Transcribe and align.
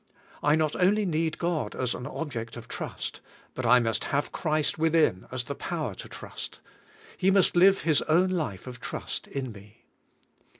I 0.41 0.55
not 0.55 0.75
only 0.77 1.05
need 1.05 1.37
God 1.37 1.75
as 1.75 1.93
an 1.93 2.07
object 2.07 2.57
of 2.57 2.67
trust, 2.67 3.19
but 3.53 3.67
I 3.67 3.79
must 3.79 4.05
have 4.05 4.31
Christ 4.31 4.79
within 4.79 5.27
as 5.31 5.43
the 5.43 5.53
power 5.53 5.93
to 5.93 6.09
trust; 6.09 6.59
He 7.17 7.29
must 7.29 7.55
live 7.55 7.81
His 7.83 8.01
own 8.09 8.31
life 8.31 8.65
of 8.65 8.79
trust 8.79 9.27
in 9.27 9.51
me. 9.51 9.85